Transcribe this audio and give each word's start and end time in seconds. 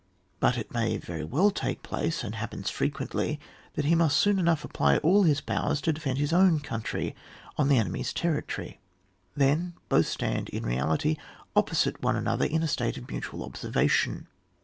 But 0.39 0.57
it 0.57 0.73
may 0.73 0.97
very 0.97 1.23
well 1.23 1.51
take 1.51 1.83
place, 1.83 2.23
and 2.23 2.33
happens 2.33 2.71
fre* 2.71 2.85
qaently 2.85 3.37
that 3.75 3.85
he 3.85 3.93
must 3.93 4.17
soon 4.17 4.39
enough 4.39 4.63
apply 4.65 4.97
all 4.97 5.21
his 5.21 5.41
powers 5.41 5.79
to 5.81 5.93
defend 5.93 6.17
his 6.17 6.33
own 6.33 6.59
country 6.59 7.15
on 7.55 7.67
the 7.67 7.77
enemy's 7.77 8.11
territory. 8.11 8.79
Then 9.35 9.73
both 9.89 10.07
stand, 10.07 10.49
in 10.49 10.65
reality, 10.65 11.17
opposite 11.55 12.01
one 12.01 12.15
another 12.15 12.45
in 12.45 12.63
a 12.63 12.67
state 12.67 12.97
of 12.97 13.09
mutual 13.11 13.43
observation. 13.43 14.25